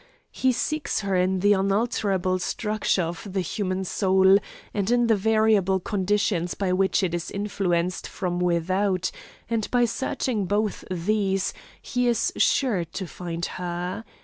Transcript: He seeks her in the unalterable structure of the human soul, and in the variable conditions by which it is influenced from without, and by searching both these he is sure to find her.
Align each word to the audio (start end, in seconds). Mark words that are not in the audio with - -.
He 0.31 0.51
seeks 0.51 1.01
her 1.01 1.15
in 1.15 1.41
the 1.41 1.53
unalterable 1.53 2.39
structure 2.39 3.03
of 3.03 3.33
the 3.33 3.41
human 3.41 3.83
soul, 3.83 4.39
and 4.73 4.89
in 4.89 5.05
the 5.05 5.15
variable 5.15 5.79
conditions 5.79 6.55
by 6.55 6.73
which 6.73 7.03
it 7.03 7.13
is 7.13 7.29
influenced 7.29 8.07
from 8.07 8.39
without, 8.39 9.11
and 9.47 9.69
by 9.69 9.85
searching 9.85 10.45
both 10.47 10.83
these 10.89 11.53
he 11.79 12.07
is 12.07 12.33
sure 12.35 12.83
to 12.83 13.05
find 13.05 13.45
her. 13.45 14.03